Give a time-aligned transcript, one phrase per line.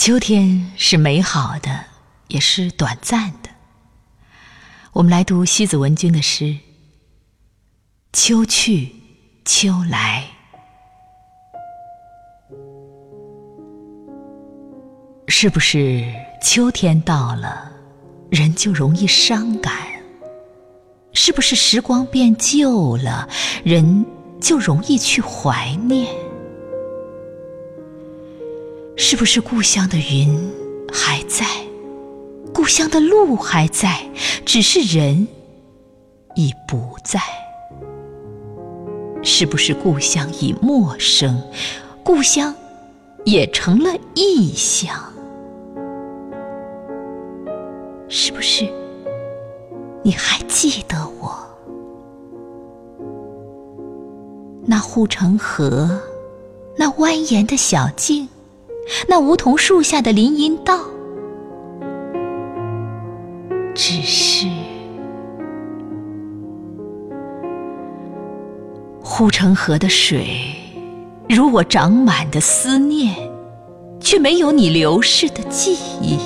[0.00, 1.84] 秋天是美好的，
[2.28, 3.50] 也是短暂的。
[4.94, 6.56] 我们来读西子文君的诗
[8.10, 8.94] ：“秋去
[9.44, 10.24] 秋来，
[15.28, 16.02] 是不是
[16.42, 17.70] 秋天到了，
[18.30, 19.74] 人就容易伤感？
[21.12, 23.28] 是不是时光变旧了，
[23.62, 24.06] 人
[24.40, 26.08] 就容易去怀念？”
[29.02, 30.52] 是不是故乡的云
[30.92, 31.46] 还在，
[32.52, 33.98] 故乡的路还在，
[34.44, 35.26] 只是人
[36.34, 37.18] 已不在？
[39.22, 41.42] 是不是故乡已陌生，
[42.04, 42.54] 故乡
[43.24, 44.94] 也成了异乡？
[48.06, 48.70] 是不是
[50.02, 51.34] 你还记得我？
[54.66, 55.88] 那护城河，
[56.76, 58.28] 那蜿蜒的小径。
[59.06, 60.78] 那梧桐树下的林荫道，
[63.74, 64.46] 只是
[69.02, 70.26] 护城河的水，
[71.28, 73.14] 如我长满的思念，
[74.00, 76.18] 却没有你流逝的记忆。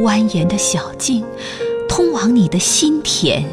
[0.00, 1.24] 蜿蜒的小径，
[1.88, 3.44] 通往你的心田，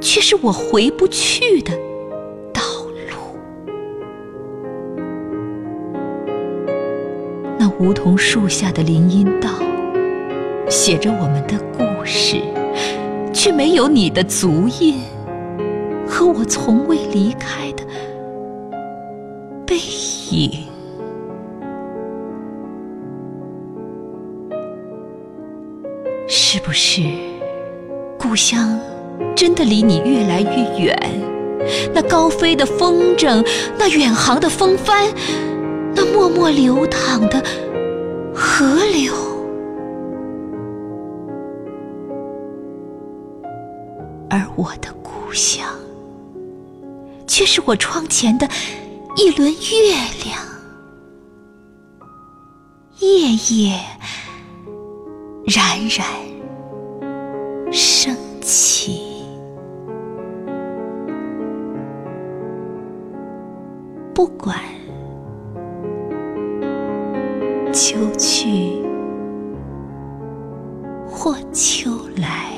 [0.00, 1.72] 却是我回不去的。
[7.78, 9.50] 梧桐树下的林荫道，
[10.66, 12.40] 写着我们的故事，
[13.34, 14.98] 却没有你的足印
[16.08, 17.84] 和我从未离开的
[19.66, 19.76] 背
[20.30, 20.64] 影。
[26.26, 27.02] 是不是
[28.18, 28.80] 故乡
[29.34, 30.98] 真的离你越来越远？
[31.94, 33.46] 那高飞的风筝，
[33.78, 35.06] 那远航的风帆，
[35.94, 37.44] 那默默流淌的……
[38.58, 39.12] 河流，
[44.30, 45.68] 而我的故乡，
[47.26, 48.48] 却是我窗前的
[49.14, 49.92] 一轮月
[50.24, 50.40] 亮，
[53.00, 53.78] 夜夜
[55.44, 56.06] 冉冉
[57.70, 59.22] 升起。
[64.14, 64.58] 不管。
[67.76, 68.80] 秋去
[71.06, 72.55] 或秋来。